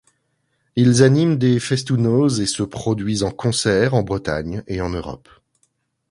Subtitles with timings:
[0.75, 5.29] Ils animent des festoù-noz et se produisent en concert en Bretagne et en Europe.